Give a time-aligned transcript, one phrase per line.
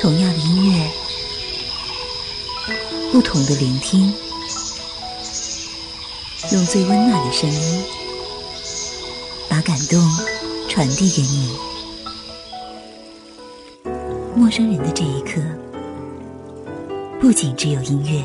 [0.00, 0.90] 同样的音乐，
[3.12, 4.12] 不同的聆听，
[6.52, 7.84] 用最温暖的声音，
[9.48, 10.00] 把感动
[10.68, 11.56] 传递给你。
[14.34, 15.40] 陌生人的这一刻，
[17.20, 18.24] 不仅只有音乐，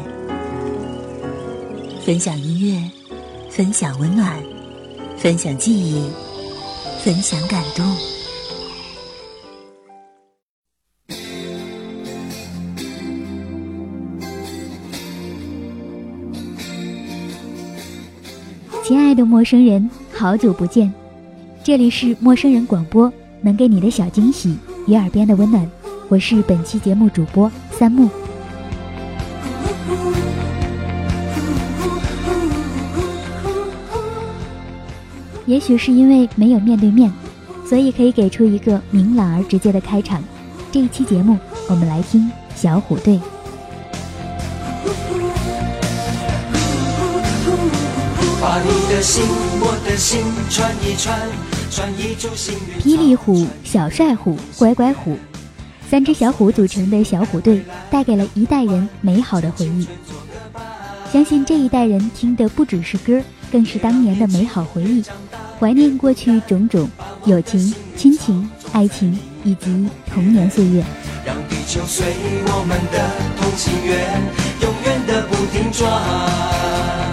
[2.06, 2.92] 分享音乐，
[3.50, 4.42] 分享温暖，
[5.18, 6.10] 分享记忆，
[7.04, 7.84] 分享感动。
[18.94, 20.94] 亲爱的陌生人，好久不见！
[21.64, 23.12] 这里是陌生人广播，
[23.42, 25.68] 能给你的小惊喜与耳边的温暖。
[26.10, 28.08] 我是本期节目主播三木。
[35.48, 37.12] 也许是因为没有面对面，
[37.66, 40.24] 所以可以给出一个明朗而直接的开场。
[40.72, 41.36] 这一期节目，
[41.68, 43.20] 我们来听小虎队。
[49.04, 49.22] 心，
[49.60, 51.20] 我的心串一串，
[51.70, 52.82] 串一株幸运。
[52.82, 55.18] 霹雳虎、小帅虎、乖乖虎，
[55.92, 59.86] 三只小虎组成的小虎队，带给了一代人美好的回忆。
[61.12, 65.04] 相信这一代人听的不只是歌，更是当年的美好回忆，
[65.60, 66.90] 怀念过去种种
[67.26, 70.82] 友情、亲情、爱情以及童年岁月。
[71.26, 72.06] 让地球随
[72.46, 74.22] 我们的同心圆，
[74.62, 77.13] 永远的不停转。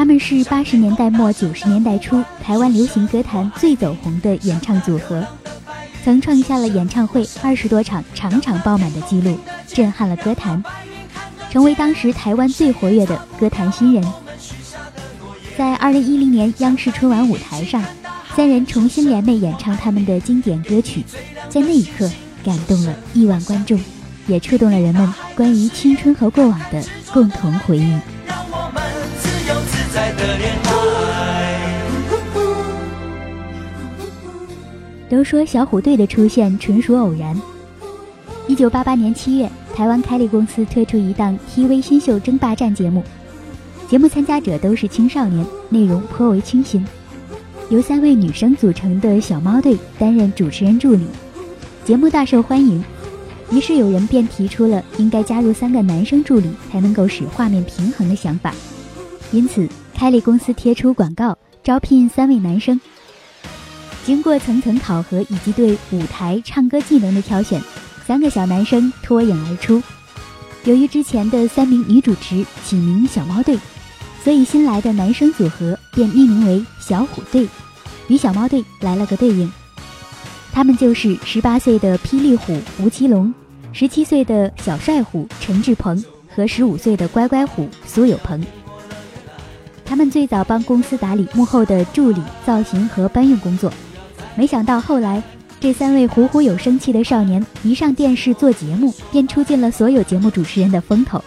[0.00, 5.22] 他们是八十年代末九十年代初台湾流行歌坛最走红的演唱组合，
[6.02, 10.64] 曾创下了演唱会二十多场场场爆满的记录，震撼了歌坛，
[11.50, 14.02] 成为当时台湾最活跃的歌坛新人。
[15.58, 17.84] 在二零一零年央视春晚舞台上，
[18.34, 21.04] 三人重新联袂演唱他们的经典歌曲，
[21.50, 22.10] 在那一刻
[22.42, 23.78] 感动了亿万观众，
[24.26, 27.94] 也触动了人们关于青春和过往的共同回忆。
[30.16, 30.70] 的恋爱。
[35.08, 37.40] 都说小虎队的出现纯属偶然。
[38.46, 43.02] 一九八八年七月，台湾开立公司推出一档 TV 新秀争霸战节目，
[43.88, 46.84] 节目参加者都是青少年，内容颇为清新。
[47.70, 51.06] 由三位女生组成的小猫队担任主持人助理，
[51.84, 52.84] 节目大受欢迎，
[53.52, 58.52] 于是有人便提出了应该加入三个男生助理才能够使画面平衡的想法，
[59.32, 59.68] 因此。
[60.00, 62.80] 凯立公司贴出广告，招聘三位男生。
[64.02, 67.60] 经过层层考核以及对舞台唱歌技能的挑选，
[68.06, 69.82] 三个小男生脱颖而出。
[70.64, 73.58] 由于之前的三名女主持起名“小猫队”，
[74.24, 77.46] 所以新来的男生组合便命名为“小虎队”，
[78.08, 79.52] 与小猫队来了个对应。
[80.50, 83.34] 他们就是十八岁的霹雳虎吴奇隆，
[83.74, 86.02] 十七岁的小帅虎陈志鹏
[86.34, 88.42] 和十五岁的乖乖虎苏有朋。
[89.90, 93.72] 他们最早帮公司打理幕后的助理、造型和搬运工作，
[94.36, 95.20] 没想到后来
[95.58, 101.20] 这三位虎虎有生气的少年一上电视做节目，便出尽了所有节目主持人的风头，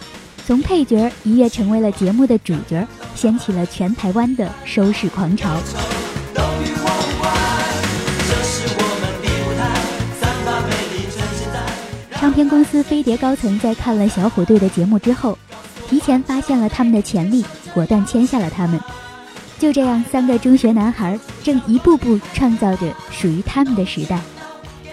[0.46, 5.60] 从配角一跃成为了节目的主角，掀起了全台湾的收视狂潮。
[12.12, 15.36] 唱片公司飞碟高层在看了小虎队的节目之后，
[15.86, 17.44] 提前发现了他们的潜力。
[17.74, 18.80] 果断签下了他们，
[19.58, 24.18] 就这样，三个中学男孩正一步步创造着属于他们的时代。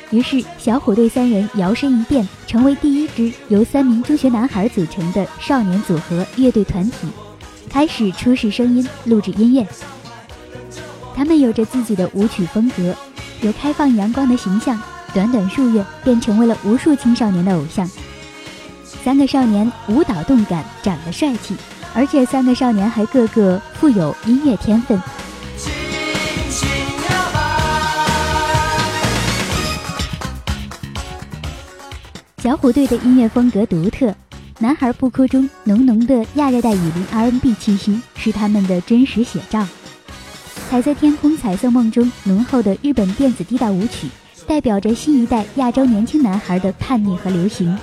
[0.09, 7.07] 于是，小虎队三人摇身一变，成为第一支由三名中学男孩组成的少年组合乐队团体，
[7.69, 9.65] 开始出示声音、录制音乐。
[11.15, 12.93] 他们有着自己的舞曲风格，
[13.41, 14.77] 有开放阳光的形象，
[15.13, 17.89] 短短数月便成为了无数青少年的偶像。
[19.03, 21.55] 三个少年舞蹈动感，长得帅气。
[21.94, 25.00] 而且三个少年还个个富有音乐天分。
[32.38, 34.11] 小虎队的音乐风格独特，
[34.58, 39.64] 男孩不哭中浓浓的亚热带雨林 R&B 气息是他们的真实写照。
[40.67, 44.08] 彩色天空、彩色梦中浓厚的日本电子地道舞曲，
[44.47, 47.78] 代表着新一代亚洲年轻男孩的叛逆和流行。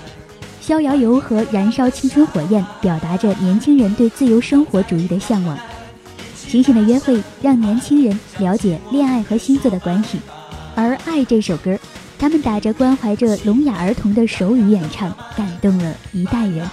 [0.68, 5.58] 逍遥游和燃烧青春火焰，表达着年轻人对自由生活主义的向往。
[6.36, 10.18] 醒醒的约会让年轻人了解恋爱和星座的关系，
[10.74, 11.78] 而《爱》这首歌，
[12.18, 16.68] 他们打着关怀着聋哑儿童的手语演唱，感动了一代人。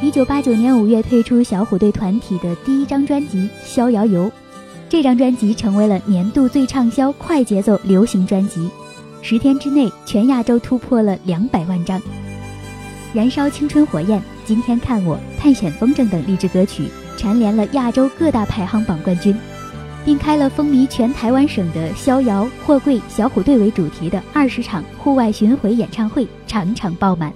[0.00, 4.26] 一九八九年五月推出小虎队团体的第一张专辑《逍遥游》，
[4.92, 8.68] 这张专辑成为了年度最畅销快节奏流行专辑，
[9.22, 11.98] 十天之内全亚洲突破了两百万张。
[13.14, 19.34] 燃烧青春火焰，今天看我，探险风筝等励志歌曲蝉联了亚洲各大排行榜冠军，
[20.04, 27.32] 并开了风靡全台湾省的逍遥、货柜、小虎队为主题的二十场户外巡回演唱会，场场爆满，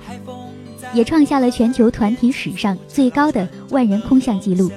[0.93, 4.71] 也创下了全球团体史上最高的万人空巷纪录。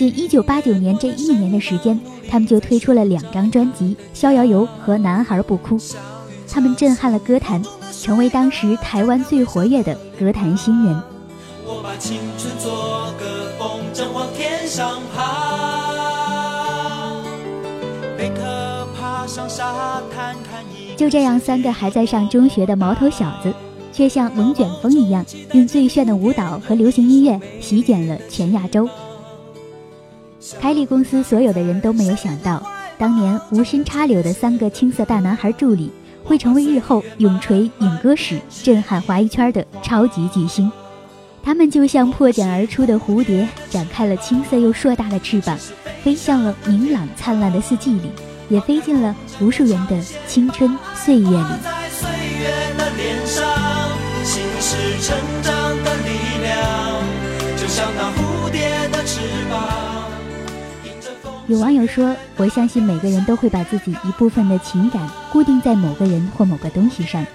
[0.00, 5.78] 仅一九八九年这一年的时间，他们就推出了两张专辑《逍遥游》和《男孩不哭》，
[6.50, 7.62] 他们震撼了歌坛。
[8.00, 11.02] 成为当时台湾最活跃的歌坛新人。
[20.96, 23.52] 就这样，三个还在上中学的毛头小子，
[23.92, 28.88] 却像龙卷风一样，用最炫的舞蹈和流行音乐席卷了全亚洲。
[30.60, 32.62] 凯利公司所有的人都没有想到，
[32.98, 35.92] 当年无心插柳的三个青涩大男孩助理。
[36.22, 40.70] 会成为日后永垂影歌史、震撼华语圈的超级巨星。
[41.42, 45.58] 他们就像破茧而出的蝴蝶，展开了青涩又硕大的翅膀，
[46.04, 48.12] 飞向了明朗灿烂的四季里，
[48.48, 51.44] 也飞进了无数人的青春岁月里。
[61.50, 67.26] 有网友说：“我相信每个人都会把自己一部分的情感固定在某个人或某个东西上。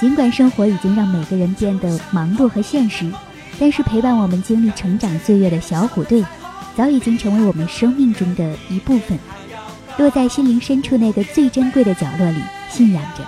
[0.00, 3.10] 尽管生活已经让每个人变得忙碌和现实，
[3.58, 6.24] 但是陪伴我们经历成长岁月的小虎队，
[6.76, 9.18] 早已经成为我们生命中的一部分，
[9.98, 12.38] 落在心灵深处那个最珍贵的角落里，
[12.70, 13.24] 信仰着。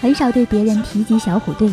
[0.00, 1.72] 很少对别人提及小虎队，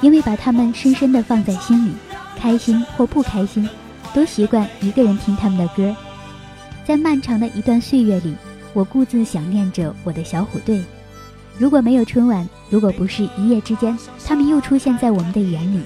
[0.00, 1.92] 因为把他们深深地放在心里，
[2.40, 3.68] 开心或不开心，
[4.14, 5.94] 都习惯一个人听他们的歌。”
[6.86, 8.34] 在漫长的一段岁月里，
[8.74, 10.82] 我故自想念着我的小虎队。
[11.56, 13.96] 如果没有春晚，如果不是一夜之间
[14.26, 15.80] 他们又出现在我们的眼里，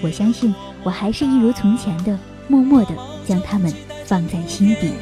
[0.00, 0.54] 我相信
[0.84, 2.16] 我还是一如从前的，
[2.46, 2.94] 默默地
[3.26, 3.72] 将他们
[4.04, 4.92] 放在心底。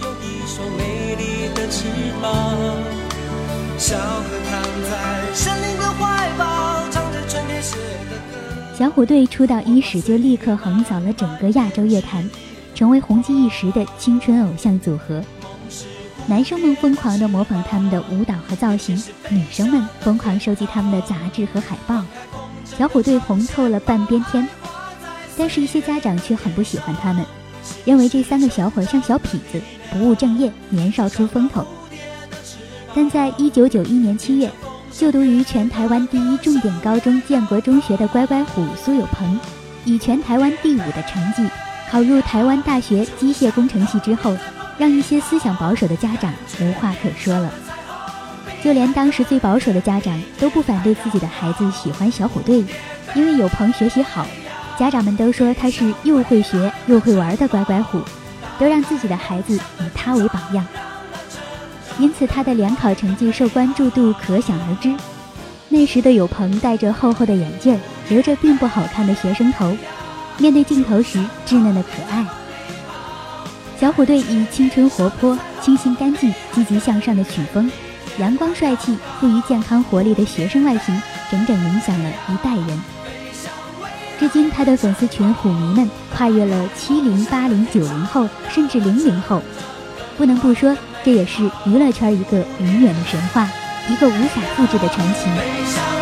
[8.75, 12.29] 小虎队出道伊始就立刻横扫了整个亚洲乐坛，
[12.75, 15.23] 成为红极一时的青春偶像组合。
[16.29, 18.97] 男生们疯狂地模仿他们的舞蹈和造型，
[19.29, 22.03] 女生们疯狂收集他们的杂志和海报。
[22.65, 24.49] 小虎队红透了半边天，
[25.37, 27.25] 但是，一些家长却很不喜欢他们，
[27.85, 29.61] 认为这三个小伙像小痞子，
[29.91, 31.67] 不务正业，年少出风头。
[32.95, 34.51] 但在一九九一年七月，
[34.93, 39.39] 就读于全台湾第一重点高中建国中学的乖乖虎苏有朋，
[39.85, 41.47] 以全台湾第五的成绩
[41.91, 44.35] 考入台湾大学机械工程系之后。
[44.79, 47.53] 让一些思想保守的家长无话可说了，
[48.63, 52.65] 就连当时最保守的家长都不反对自己的孩子喜欢小虎队，
[53.15, 54.27] 因为有朋学习好，
[54.79, 58.01] 家长们都说他是又会学又会玩的乖乖虎，
[58.59, 60.67] 都让自己的孩子以他为榜样。
[61.99, 64.93] 因此，他的联考成绩受关注度可想而知。
[65.69, 67.79] 那时的有朋戴着厚厚的眼镜，
[68.09, 69.77] 留着并不好看的学生头，
[70.39, 72.25] 面对镜头时稚嫩的可爱。
[73.82, 77.69] 小虎队以青春活泼、清新干净、积极向上的曲风，
[78.17, 82.81] 阳光帅气、富于健康活力的学生外形，整整影响了一代人。
[84.20, 89.43] 至今，他的粉丝群虎迷们跨越了七零、八零、九零后，甚至零零后。
[90.17, 93.51] 不能不说，这也是娱乐圈一个永远的神话，
[93.89, 96.02] 一个无法复制的传奇。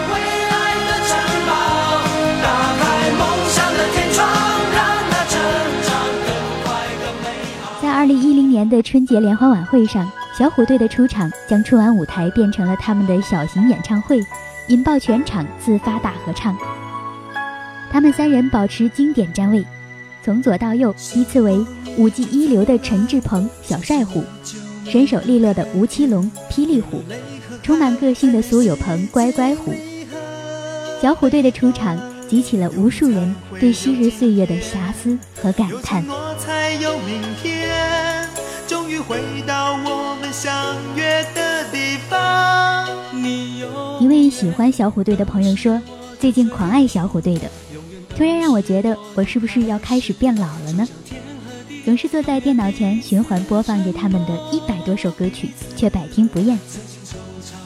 [8.01, 14.19] 二零一零年的春节联欢晚会上，小虎队的出场将春晚舞台变成了他们的小型演唱会，
[14.69, 16.57] 引爆全场自发大合唱。
[17.93, 19.63] 他们三人保持经典站位，
[20.23, 21.63] 从左到右依次为
[21.99, 24.25] 舞技一流的陈志朋小帅虎，
[24.87, 27.03] 身手利落的吴奇隆霹雳虎，
[27.63, 29.75] 充满个性的苏有朋乖乖虎。
[31.03, 36.03] 小虎队的出场激起了无数人对昔日岁月的遐思和感叹。
[36.81, 37.60] 终于
[39.01, 42.89] 回到我们相约的地方。
[44.01, 45.81] 一位喜欢小虎队的朋友说
[46.19, 47.51] ：“最近狂爱小虎队的，
[48.17, 50.89] 突然让我觉得我是不是要开始变老了呢？
[51.85, 56.59] 总是坐在电脑前循环播放着他们的一百多首歌曲，却百听不厌。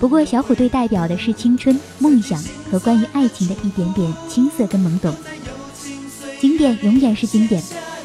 [0.01, 5.15] 不过小虎队代表的是青春、梦想和关于爱情的一点点青涩跟懵懂。
[6.41, 7.63] 经典永远是经典，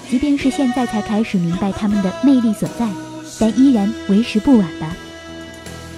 [0.10, 2.88] 即便是现在才开始明白他们的魅力所在，
[3.40, 4.96] 但依然为时不晚吧。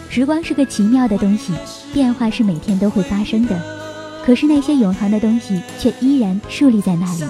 [0.10, 1.54] 时光是个奇妙的东西，
[1.94, 3.60] 变化是每天都会发生的，
[4.26, 7.24] 可是那些永恒的东西却依然竖立在那里。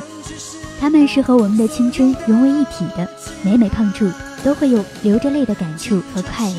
[0.79, 3.07] 他们是和我们的青春融为一体的，
[3.43, 4.11] 每每碰触
[4.43, 6.55] 都会有流着泪的感触和快乐。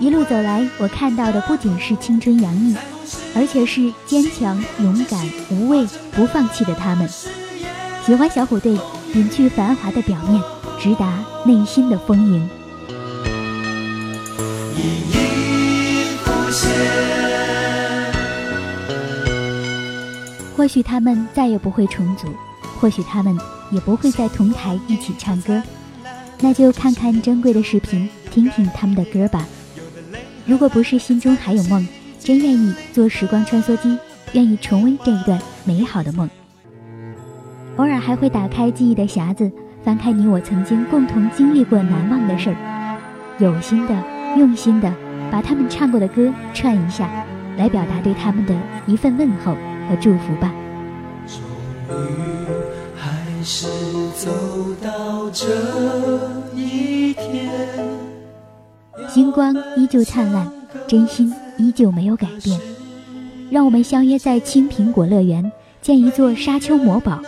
[0.00, 2.74] 一路走来，我看到的不仅是青春洋溢，
[3.36, 7.06] 而且是坚强、勇敢、无畏、不放弃的他们。
[8.06, 8.78] 喜欢小虎队，
[9.12, 10.42] 隐去繁华的表面，
[10.80, 12.48] 直达内心的丰盈。
[20.56, 22.28] 或许他们再也不会重组，
[22.78, 23.36] 或许他们
[23.70, 25.62] 也不会在同台一起唱歌，
[26.40, 29.46] 那就看看珍贵的视频，听听他们的歌吧。
[30.44, 33.96] 如果不是心中还有梦，真愿意做时光穿梭机，
[34.32, 36.28] 愿意重温这一段美好的梦。
[37.76, 39.50] 偶尔还会打开记忆的匣子，
[39.82, 42.98] 翻开你我曾经共同经历过难忘的事儿，
[43.38, 43.94] 有心的、
[44.36, 44.92] 用心的
[45.30, 47.08] 把他们唱过的歌串一下，
[47.56, 48.54] 来表达对他们的
[48.86, 49.54] 一份问候
[49.88, 50.52] 和祝福吧。
[51.26, 52.46] 终于
[52.94, 53.66] 还是
[54.16, 54.30] 走
[54.82, 55.46] 到这
[56.54, 57.50] 一天。
[59.08, 60.46] 星光依旧灿烂，
[60.86, 62.60] 真心依旧没有改变。
[63.50, 67.18] 让我们相约在青苹果乐园，建一座沙丘魔堡，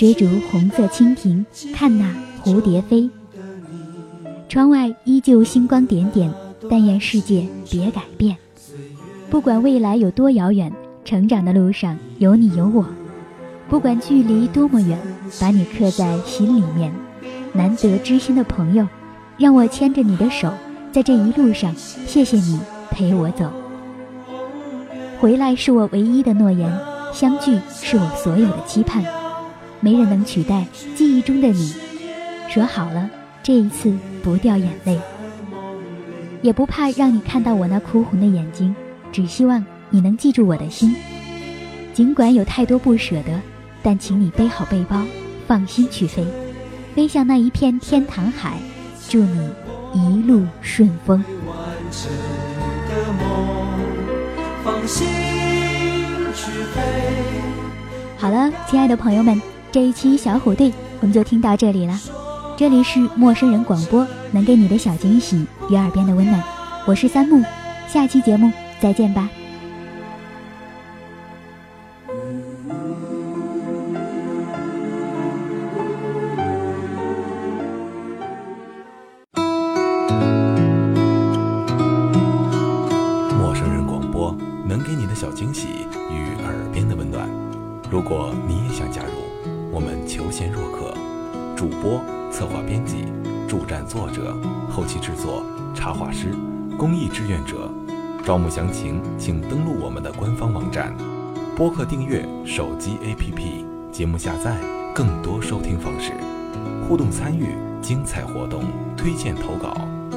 [0.00, 2.10] 追逐红色蜻蜓，看那
[2.42, 3.10] 蝴蝶飞。
[4.48, 6.32] 窗外依旧星光点点，
[6.70, 8.34] 但愿世界别改变。
[9.28, 10.72] 不管未来有多遥远，
[11.04, 12.86] 成长的路上有你有我。
[13.68, 14.98] 不管距离多么远，
[15.38, 16.90] 把你刻在心里面。
[17.52, 18.88] 难得知心的朋友，
[19.36, 20.50] 让我牵着你的手。
[20.90, 22.58] 在这一路上，谢谢你
[22.90, 23.52] 陪我走。
[25.18, 26.72] 回来是我唯一的诺言，
[27.12, 29.04] 相聚是我所有的期盼。
[29.80, 31.74] 没人能取代记忆中的你。
[32.48, 33.10] 说好了，
[33.42, 34.98] 这一次不掉眼泪，
[36.42, 38.74] 也不怕让你看到我那哭红的眼睛。
[39.12, 40.94] 只希望你能记住我的心。
[41.92, 43.40] 尽管有太多不舍得，
[43.82, 45.02] 但请你背好背包，
[45.46, 46.24] 放心去飞，
[46.94, 48.56] 飞向那一片天堂海。
[49.08, 49.50] 祝你。
[49.92, 51.20] 一路顺风。
[58.16, 61.96] 好了，亲爱的朋友们，这一期小虎队我们就听到这里了。
[62.56, 66.42] 这里是陌生人广播，能给你的小惊喜与耳边的温暖。
[66.86, 67.42] 我是三木，
[67.86, 68.50] 下期节目
[68.80, 69.28] 再见吧。
[87.92, 89.09] 如果你也想加入，我们求贤若渴，主
[91.80, 93.04] 播、策划、编辑、
[93.48, 94.36] 助战作者、
[94.70, 95.42] 后期制作、
[95.74, 96.34] 插画师、
[96.78, 97.70] 公益志愿者，
[98.24, 100.94] 招募详情请登录我们的官方网站。
[101.56, 104.56] 播客订阅、手机 APP、节目下载、
[104.94, 106.12] 更多收听方式、
[106.86, 108.64] 互动参与、精彩活动、
[108.96, 109.74] 推荐投稿，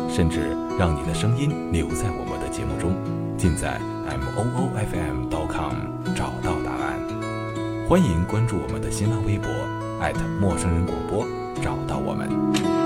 [0.10, 2.96] 甚至让你的声音留在我们的节目中，
[3.38, 5.74] 尽在 moofm.com
[6.16, 7.00] 找到答案。
[7.90, 9.50] 欢迎关注我们的新浪微博，
[10.40, 11.26] 陌生人广播，
[11.64, 12.83] 找到我们。